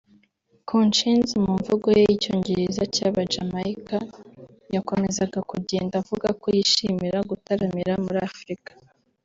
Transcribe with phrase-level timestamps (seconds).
[0.69, 3.97] Konshens mu mvugo ye y'icyongereza cy'aba Jamaica
[4.75, 8.71] yakomezaga kugenda avuga ko yishimira gutaramira muri Afrika